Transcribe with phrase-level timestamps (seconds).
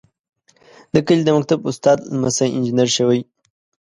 [0.93, 3.19] د کلي د مکتب استاد لمسی انجنیر شوی.